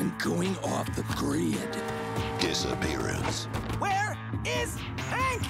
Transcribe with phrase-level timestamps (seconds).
[0.00, 1.54] and going off the grid.
[2.40, 3.46] Disappearance.
[3.78, 4.76] Where is
[5.10, 5.42] Hank?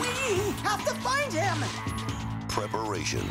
[0.00, 1.58] We have to find him!
[2.48, 3.22] Preparation.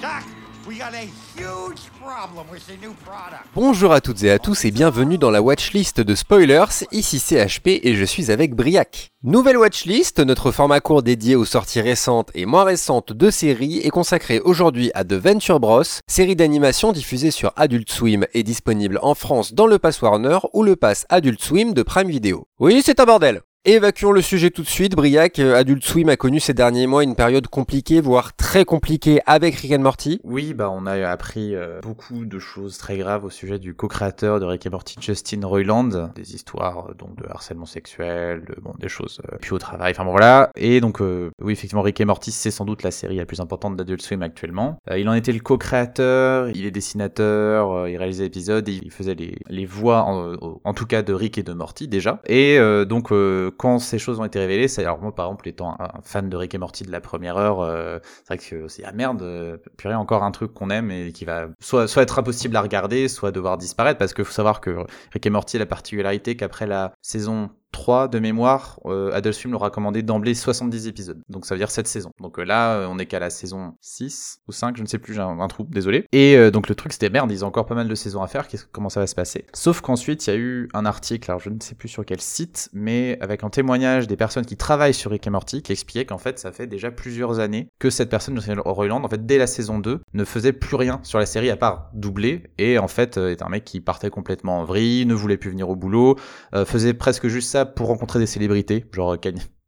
[0.00, 0.24] Doc,
[0.68, 3.44] we got a huge problem with the new product.
[3.54, 7.80] Bonjour à toutes et à tous et bienvenue dans la watchlist de Spoilers, ici CHP
[7.82, 9.13] et je suis avec Briac.
[9.26, 13.88] Nouvelle watchlist, notre format court dédié aux sorties récentes et moins récentes de séries est
[13.88, 19.14] consacré aujourd'hui à The Venture Bros, série d'animation diffusée sur Adult Swim et disponible en
[19.14, 22.46] France dans le Pass Warner ou le Pass Adult Swim de Prime Video.
[22.60, 24.94] Oui, c'est un bordel Évacuons le sujet tout de suite.
[24.94, 29.22] Briac, euh, Adult Swim a connu ces derniers mois une période compliquée, voire très compliquée
[29.24, 30.20] avec Rick and Morty.
[30.22, 34.38] Oui, bah on a appris euh, beaucoup de choses très graves au sujet du co-créateur
[34.38, 38.74] de Rick and Morty, Justin Roiland, des histoires euh, donc de harcèlement sexuel, de, bon
[38.78, 39.92] des choses puis au travail.
[39.92, 40.50] Enfin bon voilà.
[40.56, 43.76] Et donc oui effectivement Rick and Morty c'est sans doute la série la plus importante
[43.76, 44.78] d'Adult Swim actuellement.
[44.94, 49.66] il en était le co-créateur, il est dessinateur, il réalisait l'épisode, il faisait les, les
[49.66, 52.20] voix en, en, tout cas de Rick et de Morty déjà.
[52.26, 53.12] Et donc
[53.56, 56.36] quand ces choses ont été révélées, c'est alors moi par exemple étant un, fan de
[56.36, 59.56] Rick et Morty de la première heure, euh, c'est vrai que c'est ah merde, euh,
[59.76, 63.08] purée encore un truc qu'on aime et qui va soit soit être impossible à regarder,
[63.08, 66.66] soit devoir disparaître parce qu'il faut savoir que Rick et Morty a la particularité qu'après
[66.66, 71.20] la saison 3 de mémoire, euh, Adult Swim leur a commandé d'emblée 70 épisodes.
[71.28, 72.12] Donc ça veut dire 7 saisons.
[72.20, 74.98] Donc euh, là, euh, on est qu'à la saison 6 ou 5, je ne sais
[74.98, 76.06] plus, j'ai un, trou, désolé.
[76.12, 78.28] Et euh, donc le truc c'était merde, ils ont encore pas mal de saisons à
[78.28, 79.46] faire, comment ça va se passer?
[79.52, 82.20] Sauf qu'ensuite, il y a eu un article, alors je ne sais plus sur quel
[82.20, 86.06] site, mais avec un témoignage des personnes qui travaillent sur Rick et Morty, qui expliquait
[86.06, 89.48] qu'en fait, ça fait déjà plusieurs années que cette personne, Royland, en fait, dès la
[89.48, 93.16] saison 2, ne faisait plus rien sur la série à part doubler, et en fait,
[93.16, 96.16] est un mec qui partait complètement en vrille, ne voulait plus venir au boulot,
[96.64, 99.16] faisait presque juste ça pour rencontrer des célébrités, genre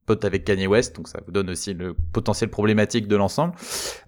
[0.06, 3.54] pote avec Kanye West, donc ça vous donne aussi le potentiel problématique de l'ensemble.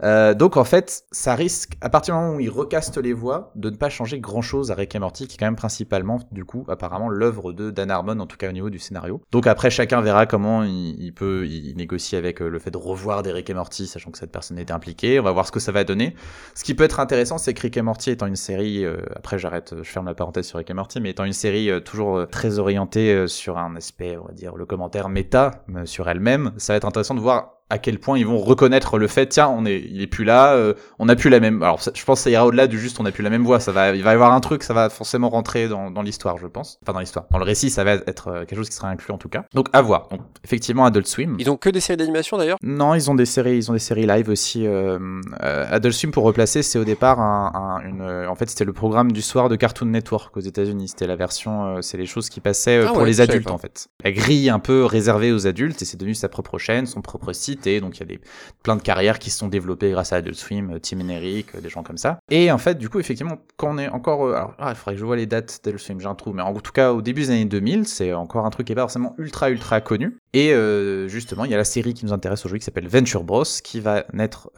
[0.03, 3.53] Euh, donc en fait, ça risque, à partir du moment où il recaste les voix,
[3.57, 6.45] de ne pas changer grand-chose à Rick et Morty, qui est quand même principalement, du
[6.45, 9.21] coup, apparemment l'œuvre de Dan Harmon, en tout cas au niveau du scénario.
[9.33, 13.23] Donc après, chacun verra comment il, peut, il négocie avec euh, le fait de revoir
[13.23, 15.19] des Rick et Morty, sachant que cette personne était impliquée.
[15.19, 16.14] On va voir ce que ça va donner.
[16.55, 19.39] Ce qui peut être intéressant, c'est que Rick et Morty étant une série, euh, après
[19.39, 22.58] j'arrête, je ferme la parenthèse sur Rick et Morty, mais étant une série toujours très
[22.58, 26.53] orientée sur un aspect, on va dire, le commentaire méta, sur elle-même.
[26.57, 29.48] Ça va être intéressant de voir à quel point ils vont reconnaître le fait tiens
[29.48, 32.20] on est il est plus là euh, on n'a plus la même alors je pense
[32.20, 34.02] que ça ira au-delà du juste on n'a plus la même voix ça va il
[34.02, 36.78] va y avoir un truc ça va forcément rentrer dans, dans l'histoire je pense.
[36.83, 39.12] Enfin dans l'histoire dans le récit ça va être euh, quelque chose qui sera inclus
[39.12, 39.45] en tout cas.
[39.55, 40.08] Donc à voir.
[40.11, 41.36] Donc effectivement Adult Swim.
[41.39, 42.58] Ils ont que des séries d'animation d'ailleurs?
[42.62, 44.98] Non ils ont des séries ils ont des séries live aussi euh,
[45.42, 48.73] euh Adult Swim pour replacer c'est au départ un, un, une en fait c'était le
[48.73, 50.89] programme du soir de Cartoon Network aux États-Unis.
[50.89, 53.89] C'était la version c'est les choses qui passaient ah pour les adultes en fait.
[54.02, 57.33] La grille un peu réservée aux adultes et c'est devenu sa propre chaîne son propre
[57.33, 58.20] site donc il y a des
[58.63, 61.61] plein de carrières qui se sont développées grâce à Adult Swim, euh, Tim Eric, euh,
[61.61, 62.19] des gens comme ça.
[62.30, 64.95] Et en fait, du coup, effectivement, quand on est encore, euh, alors, ah, il faudrait
[64.95, 67.02] que je vois les dates d'Adult Swim, j'ai un trou, mais en tout cas, au
[67.02, 70.19] début des années 2000, c'est encore un truc qui est pas forcément ultra ultra connu.
[70.35, 70.52] Et
[71.08, 73.80] justement, il y a la série qui nous intéresse aujourd'hui qui s'appelle Venture Bros, qui
[73.80, 74.51] va naître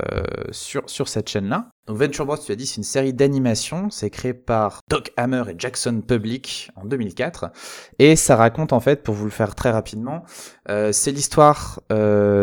[0.50, 1.70] sur sur cette chaîne-là.
[1.86, 3.88] Donc Venture Bros, tu as dit, c'est une série d'animation.
[3.88, 7.50] C'est créé par Doc Hammer et Jackson Public en 2004.
[7.98, 10.24] Et ça raconte, en fait, pour vous le faire très rapidement,
[10.66, 11.80] c'est l'histoire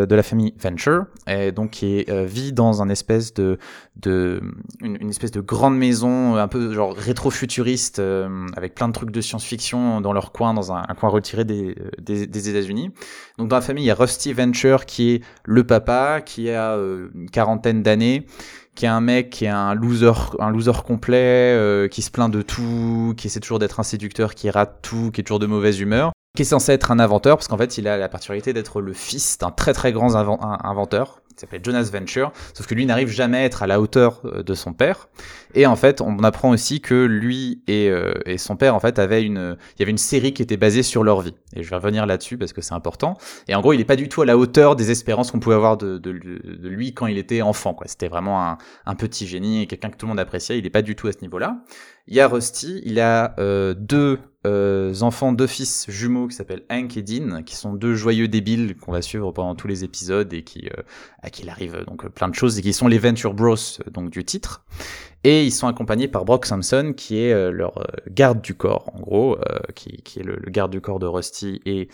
[0.06, 3.58] de la famille Venture, et donc qui euh, vit dans un espèce de,
[4.82, 8.02] une, espèce de grande maison, un peu genre rétro-futuriste,
[8.56, 11.76] avec plein de trucs de science-fiction dans leur coin, dans un, coin retiré des,
[12.08, 12.92] États-Unis.
[13.38, 16.76] Donc dans la famille, il y a Rusty Venture qui est le papa, qui a
[16.76, 18.26] une quarantaine d'années
[18.78, 22.32] qui est un mec qui est un loser, un loser complet, euh, qui se plaint
[22.32, 25.48] de tout, qui essaie toujours d'être un séducteur, qui rate tout, qui est toujours de
[25.48, 28.54] mauvaise humeur, qui est censé être un inventeur, parce qu'en fait, il a la particularité
[28.54, 32.86] d'être le fils d'un très très grand inventeur, qui s'appelle Jonas Venture, sauf que lui
[32.88, 35.08] n'arrive jamais à être à la hauteur euh, de son père.
[35.54, 38.98] Et en fait, on apprend aussi que lui et, euh, et son père, en fait,
[38.98, 41.36] avaient une, il y avait une série qui était basée sur leur vie.
[41.56, 43.18] Et je vais revenir là-dessus parce que c'est important.
[43.48, 45.56] Et en gros, il n'est pas du tout à la hauteur des espérances qu'on pouvait
[45.56, 47.78] avoir de, lui quand il était enfant.
[47.86, 50.58] C'était vraiment un, petit génie et quelqu'un que tout le monde appréciait.
[50.58, 51.62] Il n'est pas du tout à ce niveau-là.
[52.08, 54.20] Il y a Rusty, il a euh, deux
[55.02, 58.94] enfants, deux fils jumeaux qui s'appellent Hank et Dean, qui sont deux joyeux débiles qu'on
[58.94, 60.70] va suivre pendant tous les épisodes et qui
[61.28, 63.56] à qui il arrive donc plein de choses et qui sont les Venture Bros
[63.92, 64.64] donc du titre.
[65.28, 68.90] Et ils sont accompagnés par Brock Sampson, qui est euh, leur euh, garde du corps,
[68.96, 71.90] en gros, euh, qui, est le, garde du corps de Rusty et,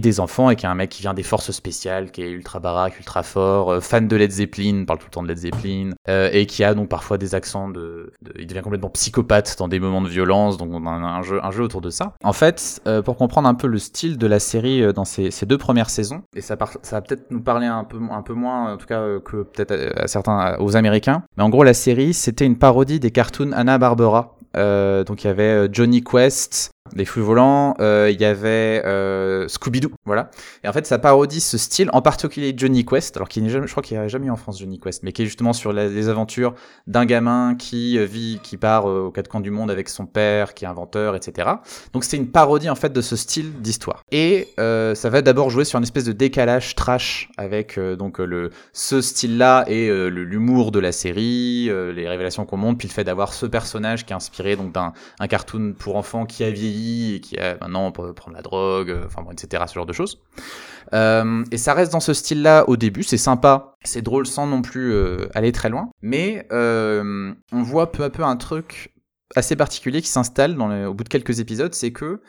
[0.00, 2.58] des enfants, et qui est un mec qui vient des forces spéciales, qui est ultra
[2.58, 6.46] baraque, ultra fort, fan de Led Zeppelin, parle tout le temps de Led Zeppelin, et
[6.46, 10.08] qui a donc parfois des accents de, Il devient complètement psychopathe dans des moments de
[10.08, 12.14] violence, donc on a un, jeu, autour de ça.
[12.24, 15.90] En fait, pour comprendre un peu le style de la série dans ces, deux premières
[15.90, 17.98] saisons, et ça, va peut-être nous parler un peu,
[18.32, 22.46] moins, en tout cas, que peut-être certains, aux Américains, mais en gros, la série, c'était
[22.46, 28.10] une parodie des cartoons Anna-Barbera donc il y avait Johnny Quest, les fruits volants, euh,
[28.12, 30.30] il y avait euh, Scooby-Doo, voilà.
[30.64, 33.66] Et en fait, ça parodie ce style, en particulier Johnny Quest, alors qu'il n'est jamais,
[33.66, 35.52] je crois qu'il n'y a jamais eu en France Johnny Quest, mais qui est justement
[35.52, 36.54] sur les aventures
[36.86, 40.54] d'un gamin qui euh, vit, qui part aux quatre coins du monde avec son père,
[40.54, 41.48] qui est inventeur, etc.
[41.92, 44.02] Donc c'est une parodie en fait de ce style d'histoire.
[44.10, 49.00] Et ça va d'abord jouer sur une espèce de décalage trash avec donc le ce
[49.00, 53.46] style-là et l'humour de la série, les révélations qu'on montre, puis le fait d'avoir ce
[53.46, 56.79] personnage qui est inspiré donc d'un un cartoon pour enfants qui a vieilli
[57.14, 59.64] et qui a maintenant on peut prendre la drogue, euh, enfin bon, etc.
[59.66, 60.20] Ce genre de choses.
[60.92, 64.62] Euh, et ça reste dans ce style-là au début, c'est sympa, c'est drôle sans non
[64.62, 68.94] plus euh, aller très loin, mais on voit peu à peu un truc
[69.36, 72.20] assez particulier qui s'installe au bout de quelques épisodes, c'est que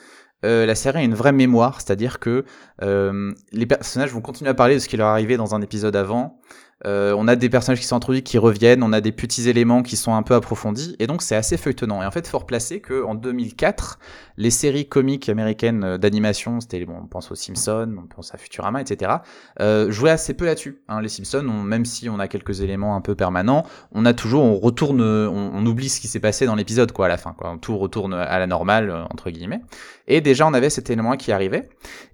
[0.44, 2.46] la série a une vraie mémoire, c'est-à-dire que
[2.82, 6.40] les personnages vont continuer à parler de ce qui leur arrivé dans un épisode avant,
[6.86, 9.84] euh, on a des personnages qui sont introduits qui reviennent, on a des petits éléments
[9.84, 12.02] qui sont un peu approfondis, et donc c'est assez feuilletonnant.
[12.02, 14.00] Et en fait, fort placé que en 2004,
[14.38, 18.38] les séries comiques américaines euh, d'animation, c'était bon, on pense aux Simpsons, on pense à
[18.38, 19.12] Futurama, etc.,
[19.60, 20.82] euh, jouaient assez peu là-dessus.
[20.88, 21.02] Hein.
[21.02, 24.58] Les Simpsons, même si on a quelques éléments un peu permanents, on a toujours, on
[24.58, 27.58] retourne, on, oublie ce qui s'est passé dans l'épisode, quoi, à la fin, quoi.
[27.62, 29.62] Tout retourne à la normale euh, entre guillemets.
[30.08, 31.70] Et déjà, on avait cet élément qui arrivait.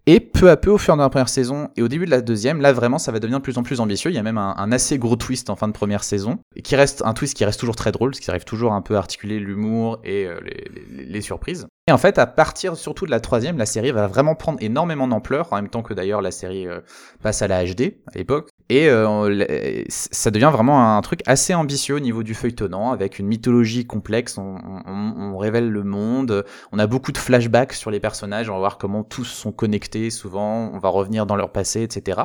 [0.10, 1.90] Et peu à peu, au fur et à mesure de la première saison et au
[1.90, 4.10] début de la deuxième, là vraiment, ça va devenir de plus en plus ambitieux.
[4.10, 7.02] Il y a même un, assez gros twist en fin de première saison, qui reste
[7.06, 9.38] un twist qui reste toujours très drôle, parce qu'il arrive toujours un peu à articuler
[9.38, 10.40] l'humour et euh,
[10.90, 11.68] les, surprises.
[11.90, 15.10] Et en fait, à partir surtout de la troisième, la série va vraiment prendre énormément
[15.10, 16.80] d'ampleur, en même temps que d'ailleurs la série euh,
[17.22, 18.50] passe à la HD à l'époque.
[18.70, 23.28] Et euh, ça devient vraiment un truc assez ambitieux au niveau du feuilletonnant, avec une
[23.28, 24.38] mythologie complexe.
[24.38, 26.44] On, on, on, révèle le monde.
[26.74, 28.50] On a beaucoup de flashbacks sur les personnages.
[28.50, 30.10] On va voir comment tous sont connectés.
[30.10, 32.22] Souvent, on va revenir dans leur passé, etc.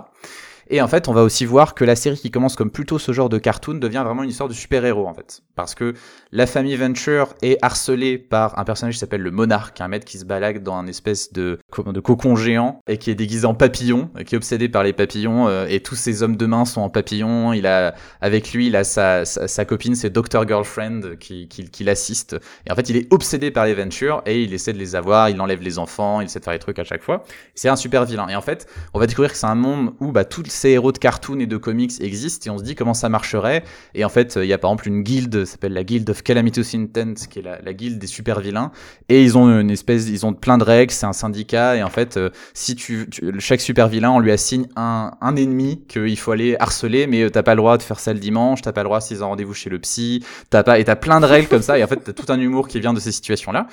[0.70, 3.12] Et en fait, on va aussi voir que la série qui commence comme plutôt ce
[3.12, 5.43] genre de cartoon devient vraiment une histoire de super-héros en fait.
[5.55, 5.94] Parce que
[6.31, 10.19] la famille Venture est harcelée par un personnage qui s'appelle le Monarque, un maître qui
[10.19, 14.11] se balade dans un espèce de, de cocon géant et qui est déguisé en papillon,
[14.26, 16.91] qui est obsédé par les papillons euh, et tous ses hommes de main sont en
[16.91, 17.53] papillon.
[17.53, 21.85] Il a avec lui, il a sa, sa, copine, c'est Dr Girlfriend qui, qui, qui
[21.85, 22.37] l'assiste.
[22.67, 25.29] Et en fait, il est obsédé par les Ventures et il essaie de les avoir,
[25.29, 27.25] il enlève les enfants, il essaie de faire des trucs à chaque fois.
[27.55, 28.29] C'est un super vilain.
[28.29, 30.93] Et en fait, on va découvrir que c'est un monde où bah, toutes ces héros
[30.93, 33.64] de cartoon et de comics existent et on se dit comment ça marcherait.
[33.94, 36.75] Et en fait, il y a par exemple une guilde, s'appelle la Guild of Calamitous
[36.75, 38.70] Intent, qui est la, la guilde des super vilains.
[39.09, 41.76] Et ils ont une espèce, ils ont plein de règles, c'est un syndicat.
[41.76, 45.85] Et en fait, euh, si tu, chaque super vilain, on lui assigne un, un ennemi
[45.88, 48.62] qu'il faut aller harceler, mais euh, t'as pas le droit de faire ça le dimanche,
[48.62, 51.20] t'as pas le droit s'ils ont rendez-vous chez le psy, t'as pas, et t'as plein
[51.20, 51.76] de règles comme ça.
[51.79, 53.67] Et en fait, t'as tout un humour qui vient de ces situations-là.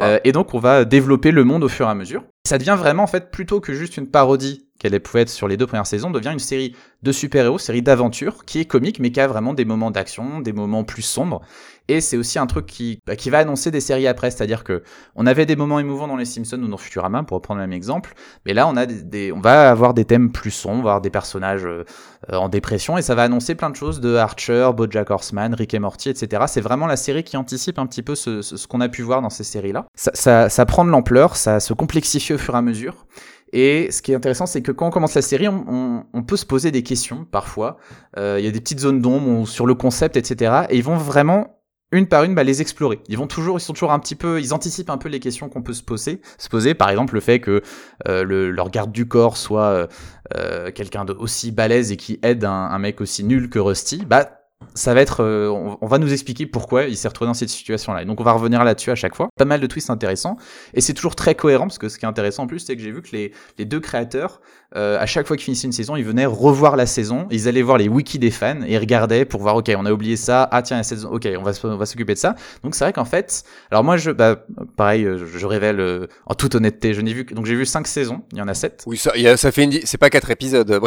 [0.00, 2.22] Euh, et donc, on va développer le monde au fur et à mesure.
[2.46, 5.56] Ça devient vraiment, en fait, plutôt que juste une parodie qu'elle pouvait être sur les
[5.56, 9.20] deux premières saisons, devient une série de super-héros, série d'aventure, qui est comique, mais qui
[9.20, 11.40] a vraiment des moments d'action, des moments plus sombres.
[11.88, 14.82] Et c'est aussi un truc qui, bah, qui va annoncer des séries après, c'est-à-dire que
[15.14, 17.74] on avait des moments émouvants dans les Simpsons ou dans Futurama, pour reprendre le même
[17.74, 18.14] exemple,
[18.46, 21.66] mais là on a des, on va avoir des thèmes plus sombres, avoir des personnages
[21.66, 21.84] euh,
[22.30, 25.78] en dépression, et ça va annoncer plein de choses de Archer, BoJack Horseman, Rick et
[25.78, 26.44] Morty, etc.
[26.46, 29.30] C'est vraiment la série qui anticipe un petit peu ce, qu'on a pu voir dans
[29.30, 29.86] ces séries-là.
[29.94, 33.06] Ça, ça prend de l'ampleur, ça se complexifie au fur et à mesure.
[33.54, 36.36] Et ce qui est intéressant, c'est que quand on commence la série, on, on, peut
[36.36, 37.76] se poser des questions parfois.
[38.18, 40.64] Euh, il y a des petites zones d'ombre sur le concept, etc.
[40.70, 41.60] Et ils vont vraiment
[41.92, 42.98] une par une bah, les explorer.
[43.08, 45.48] Ils vont toujours, ils sont toujours un petit peu, ils anticipent un peu les questions
[45.48, 46.20] qu'on peut se poser.
[46.36, 47.62] Se poser, par exemple, le fait que
[48.08, 49.86] euh, le, leur garde du corps soit euh,
[50.34, 54.04] euh quelqu'un d'aussi balèze et qui aide un, un, mec aussi nul que Rusty.
[54.04, 54.43] Bah
[54.74, 58.04] ça va être, euh, on, va nous expliquer pourquoi il s'est retrouvé dans cette situation-là.
[58.04, 59.28] Donc on va revenir là-dessus à chaque fois.
[59.36, 60.36] Pas mal de twists intéressants.
[60.74, 62.82] Et c'est toujours très cohérent, parce que ce qui est intéressant en plus, c'est que
[62.82, 64.40] j'ai vu que les, deux créateurs,
[64.76, 67.62] euh, à chaque fois qu'ils finissaient une saison, ils venaient revoir la saison, ils allaient
[67.62, 70.48] voir les wikis des fans, et ils regardaient pour voir, ok, on a oublié ça,
[70.50, 72.34] ah tiens, saison, ok, on va, on va s'occuper de ça.
[72.62, 74.44] Donc c'est vrai qu'en fait, alors moi, je, bah,
[74.76, 77.86] pareil, je, je révèle euh, en toute honnêteté, je n'ai vu, donc j'ai vu cinq
[77.86, 78.82] saisons, il y en a sept.
[78.86, 79.12] Oui, ça,
[79.52, 80.80] fait une, c'est pas quatre épisodes,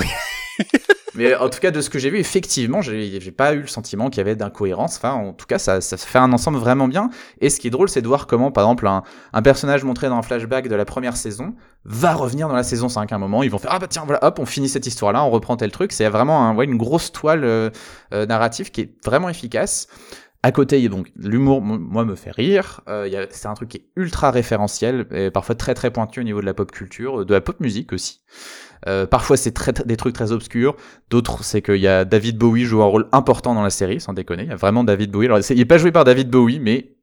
[1.18, 4.10] Mais en tout cas, de ce que j'ai vu, effectivement, j'ai pas eu le sentiment
[4.10, 4.98] qu'il y avait d'incohérence.
[4.98, 7.10] Enfin, en tout cas, ça, ça fait un ensemble vraiment bien.
[7.42, 10.10] Et ce qui est drôle, c'est de voir comment, par exemple, un, un, personnage montré
[10.10, 11.56] dans un flashback de la première saison
[11.86, 13.44] va revenir dans la saison 5 à un moment.
[13.44, 15.72] Ils vont faire Ah bah tiens, voilà, hop, on finit cette histoire-là, on reprend tel
[15.72, 15.92] truc.
[15.92, 17.70] C'est vraiment une grosse toile euh,
[18.14, 19.88] euh, narrative qui est vraiment efficace.
[20.44, 22.82] À côté, il y a donc l'humour, moi, me fait rire.
[22.88, 26.41] Euh, c'est un truc qui est ultra référentiel et parfois très très pointu au niveau
[26.41, 28.22] de la pop culture, de la pop musique aussi.
[28.86, 30.75] Euh, parfois c'est très, des trucs très obscurs,
[31.10, 34.13] d'autres c'est qu'il y a David Bowie joue un rôle important dans la série, sans
[34.13, 34.44] déconner.
[34.44, 35.25] Il y a vraiment David Bowie.
[35.25, 36.96] Alors il est pas joué par David Bowie, mais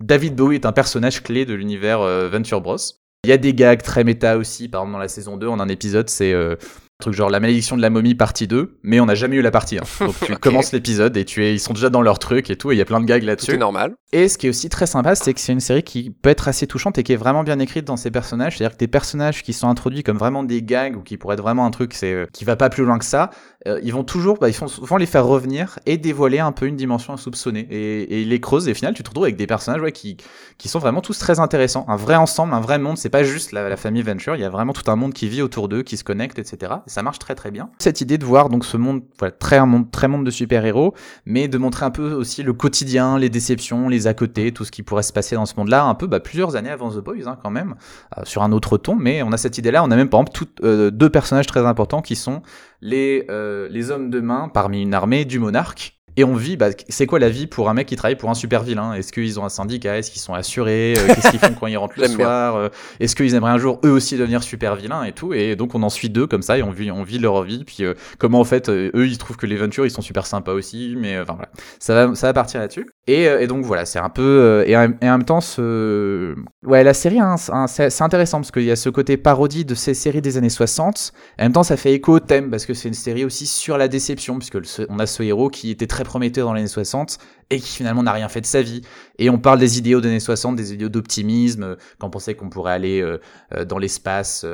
[0.00, 2.76] David Bowie est un personnage clé de l'univers euh, Venture Bros.
[3.24, 5.58] Il y a des gags très méta aussi, par exemple dans la saison 2, on
[5.58, 6.56] a un épisode, c'est euh,
[7.04, 9.50] truc genre la malédiction de la momie partie 2, mais on n'a jamais eu la
[9.50, 9.82] partie 1.
[10.06, 12.72] Donc tu commences l'épisode et tu es, ils sont déjà dans leur truc et tout,
[12.72, 13.52] et il y a plein de gags là-dessus.
[13.52, 13.94] C'est normal.
[14.12, 16.48] Et ce qui est aussi très sympa, c'est que c'est une série qui peut être
[16.48, 18.56] assez touchante et qui est vraiment bien écrite dans ses personnages.
[18.56, 21.42] C'est-à-dire que des personnages qui sont introduits comme vraiment des gags ou qui pourraient être
[21.42, 23.30] vraiment un truc c'est euh, qui va pas plus loin que ça,
[23.66, 26.66] euh, ils vont toujours, bah, ils font souvent les faire revenir et dévoiler un peu
[26.66, 27.66] une dimension insoupçonnée.
[27.70, 29.92] Et, et ils les creusent et au final tu te retrouves avec des personnages ouais,
[29.92, 30.16] qui,
[30.58, 31.84] qui sont vraiment tous très intéressants.
[31.88, 32.98] Un vrai ensemble, un vrai monde.
[32.98, 35.28] C'est pas juste la, la famille Venture, il y a vraiment tout un monde qui
[35.28, 36.72] vit autour d'eux, qui se connecte, etc.
[36.94, 37.70] Ça marche très très bien.
[37.80, 40.94] Cette idée de voir donc ce monde, voilà, très un monde, très monde de super-héros,
[41.26, 44.70] mais de montrer un peu aussi le quotidien, les déceptions, les à côté, tout ce
[44.70, 47.26] qui pourrait se passer dans ce monde-là, un peu bah, plusieurs années avant The Boys
[47.26, 47.74] hein, quand même,
[48.16, 48.94] euh, sur un autre ton.
[48.94, 49.82] Mais on a cette idée-là.
[49.82, 52.42] On a même par exemple euh, deux personnages très importants qui sont
[52.80, 56.68] les euh, les hommes de main parmi une armée du monarque et on vit, bah,
[56.88, 58.94] c'est quoi la vie pour un mec qui travaille pour un super vilain?
[58.94, 59.98] Est-ce qu'ils ont un syndicat?
[59.98, 60.94] Est-ce qu'ils sont assurés?
[60.96, 62.56] Euh, Qu'est-ce qu'ils font quand ils rentrent le soir?
[62.56, 62.68] Euh,
[63.00, 65.32] Est-ce qu'ils aimeraient un jour eux aussi devenir super vilains et tout?
[65.34, 67.64] Et donc on en suit deux comme ça et on vit, on vit leur vie.
[67.64, 70.52] Puis euh, comment en fait eux ils trouvent que les Ventures ils sont super sympas
[70.52, 72.93] aussi, mais enfin voilà, ça va, ça va partir là-dessus.
[73.06, 76.34] Et, et, donc voilà, c'est un peu et en, et, en, même temps ce,
[76.64, 79.92] ouais la série hein, c'est intéressant parce qu'il y a ce côté parodie de ces
[79.92, 81.12] séries des années 60.
[81.38, 83.76] En même temps ça fait écho au thème parce que c'est une série aussi sur
[83.76, 84.58] la déception puisque
[84.88, 87.18] on a ce héros qui était très prometteur dans les années 60
[87.50, 88.82] et qui finalement n'a rien fait de sa vie.
[89.18, 92.34] Et on parle des idéaux des années 60, des idéaux d'optimisme, euh, quand on pensait
[92.34, 93.20] qu'on pourrait aller euh,
[93.54, 94.46] euh, dans l'espace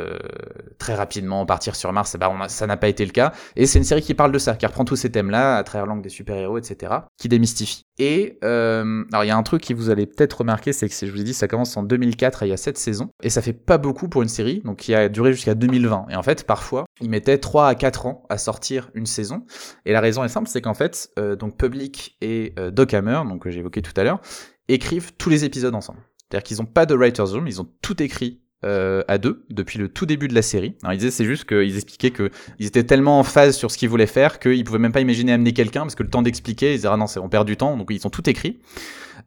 [0.79, 3.33] très rapidement, partir sur Mars, bah on ça n'a pas été le cas.
[3.57, 5.87] Et c'est une série qui parle de ça, qui reprend tous ces thèmes-là à travers
[5.87, 7.85] l'angle des super-héros, etc., qui démystifie.
[7.99, 11.11] Et alors il y a un truc qui vous allez peut-être remarquer, c'est que je
[11.11, 13.43] vous ai dit, ça commence en 2004 et il y a 7 saisons, et ça
[13.43, 16.07] fait pas beaucoup pour une série, donc qui a duré jusqu'à 2020.
[16.11, 19.45] Et en fait, parfois, ils mettaient 3 à 4 ans à sortir une saison.
[19.85, 23.51] Et la raison est simple, c'est qu'en fait, donc Public et Doc Hammer, donc que
[23.51, 24.21] j'ai évoqué tout à l'heure,
[24.69, 25.99] écrivent tous les épisodes ensemble.
[26.17, 29.79] C'est-à-dire qu'ils n'ont pas de writer's room, ils ont tout écrit euh, à deux depuis
[29.79, 30.77] le tout début de la série.
[30.83, 33.91] Alors ils disaient c'est juste qu'ils expliquaient qu'ils étaient tellement en phase sur ce qu'ils
[33.91, 36.77] voulaient faire qu'ils pouvaient même pas imaginer amener quelqu'un parce que le temps d'expliquer, ils
[36.77, 38.61] disaient ah non on perd du temps donc ils ont tout écrit.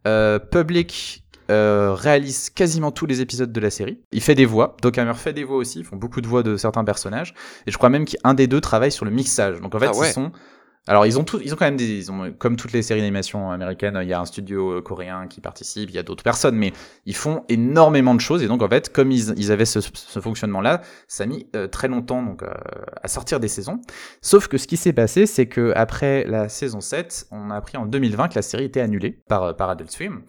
[0.07, 3.99] Euh, Public euh, réalise quasiment tous les épisodes de la série.
[4.13, 6.41] Il fait des voix, Doc Hammer fait des voix aussi, ils font beaucoup de voix
[6.41, 7.35] de certains personnages
[7.67, 9.61] et je crois même qu'un des deux travaille sur le mixage.
[9.61, 10.31] Donc en fait ah ils sont
[10.87, 12.99] alors ils ont tout, ils ont quand même des, ils ont, comme toutes les séries
[12.99, 16.23] d'animation américaines, il y a un studio euh, coréen qui participe, il y a d'autres
[16.23, 16.73] personnes, mais
[17.05, 20.81] ils font énormément de choses et donc en fait comme ils, avaient ce, ce fonctionnement-là,
[21.07, 22.51] ça a mis euh, très longtemps donc euh,
[23.01, 23.79] à sortir des saisons.
[24.21, 27.77] Sauf que ce qui s'est passé, c'est que après la saison 7, on a appris
[27.77, 30.23] en 2020 que la série était annulée par par Adult Swim.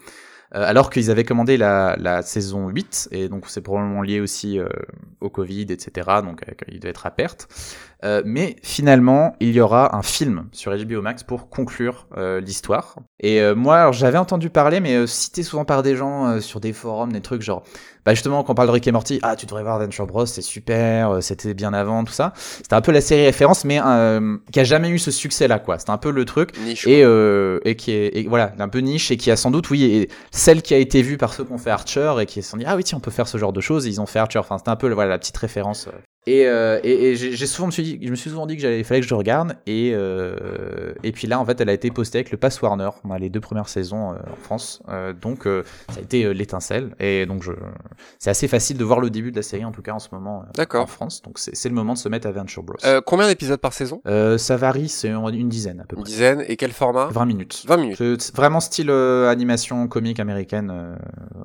[0.55, 4.59] Alors qu'ils avaient commandé la, la, saison 8, et donc c'est probablement lié aussi
[5.21, 7.49] au Covid, etc., donc il devait être à perte.
[8.05, 12.97] Euh, mais finalement, il y aura un film sur HBO Max pour conclure euh, l'histoire.
[13.19, 17.13] Et euh, moi, j'avais entendu parler, mais cité souvent par des gens sur des forums,
[17.13, 17.65] des trucs genre,
[18.05, 20.27] bah justement, quand on parle de Rick et Morty, ah, tu devrais voir Adventure Bros,
[20.27, 22.33] c'est super, c'était bien avant, tout ça.
[22.37, 23.81] C'était un peu la série référence, mais
[24.53, 25.79] qui a jamais eu ce succès-là, quoi.
[25.79, 26.59] C'était un peu le truc.
[26.59, 27.01] Niche, et,
[27.65, 30.63] et qui est, et, voilà, un peu niche et qui a sans doute, oui, celle
[30.63, 32.65] qui a été vue par ceux qui ont fait Archer et qui se sont dit,
[32.67, 33.87] ah oui, tiens, on peut faire ce genre de choses.
[33.87, 34.39] Et ils ont fait Archer.
[34.39, 35.89] Enfin, c'était un peu, voilà, la petite référence.
[36.27, 38.63] Et, euh, et, et j'ai souvent me suis dit, je me suis souvent dit que
[38.63, 39.57] j'allais, fallait que je regarde.
[39.67, 42.91] Et euh, et puis là, en fait, elle a été postée avec le Pass Warner.
[43.19, 44.83] Les deux premières saisons euh, en France,
[45.21, 46.95] donc ça a été l'étincelle.
[46.99, 47.53] Et donc je,
[48.19, 50.09] c'est assez facile de voir le début de la série en tout cas en ce
[50.13, 51.23] moment en France.
[51.23, 52.77] Donc c'est le moment de se mettre à Venture Bros.
[53.05, 54.01] combien d'épisodes par saison?
[54.39, 56.01] Ça varie, c'est une dizaine à peu près.
[56.01, 56.45] Une dizaine.
[56.49, 57.09] Et quel format?
[57.09, 57.65] 20 minutes.
[57.67, 58.33] 20 minutes.
[58.35, 60.97] vraiment style animation comique américaine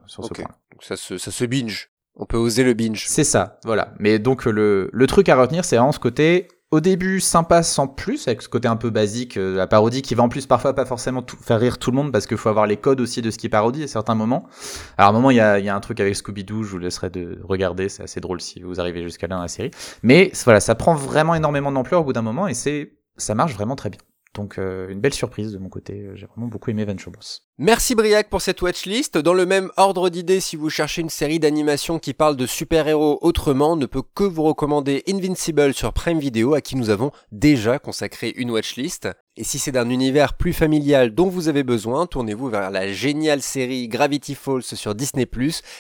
[0.06, 0.46] sur ce point.
[0.72, 1.90] Donc ça se ça se binge.
[2.20, 3.06] On peut oser le binge.
[3.08, 3.94] C'est ça, voilà.
[3.98, 7.88] Mais donc le, le truc à retenir, c'est vraiment ce côté au début sympa sans
[7.88, 10.76] plus, avec ce côté un peu basique, euh, la parodie qui va en plus parfois
[10.76, 13.22] pas forcément tout, faire rire tout le monde parce qu'il faut avoir les codes aussi
[13.22, 14.46] de ce qui parodie à certains moments.
[14.98, 16.78] Alors à un moment il y a, y a, un truc avec Scooby-Doo, je vous
[16.78, 19.72] laisserai de regarder, c'est assez drôle si vous arrivez jusqu'à là dans la série.
[20.04, 23.54] Mais voilà, ça prend vraiment énormément d'ampleur au bout d'un moment et c'est ça marche
[23.54, 24.00] vraiment très bien.
[24.36, 27.49] Donc euh, une belle surprise de mon côté, j'ai vraiment beaucoup aimé Venture Bros.
[27.62, 29.18] Merci Briac pour cette watchlist.
[29.18, 33.20] Dans le même ordre d'idées, si vous cherchez une série d'animation qui parle de super-héros
[33.22, 37.78] autrement, ne peut que vous recommander Invincible sur Prime Video à qui nous avons déjà
[37.78, 39.10] consacré une watchlist.
[39.36, 43.42] Et si c'est d'un univers plus familial dont vous avez besoin, tournez-vous vers la géniale
[43.42, 45.28] série Gravity Falls sur Disney+,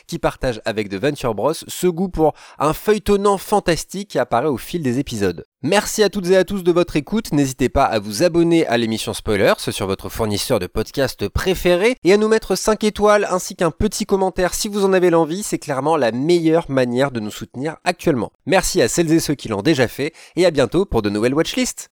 [0.08, 4.58] qui partage avec The Venture Bros ce goût pour un feuilletonnant fantastique qui apparaît au
[4.58, 5.46] fil des épisodes.
[5.62, 8.78] Merci à toutes et à tous de votre écoute, n'hésitez pas à vous abonner à
[8.78, 11.69] l'émission Spoilers sur votre fournisseur de podcast préféré
[12.04, 15.44] et à nous mettre 5 étoiles ainsi qu'un petit commentaire si vous en avez l'envie,
[15.44, 18.32] c'est clairement la meilleure manière de nous soutenir actuellement.
[18.46, 21.36] Merci à celles et ceux qui l'ont déjà fait et à bientôt pour de nouvelles
[21.36, 21.90] watchlists.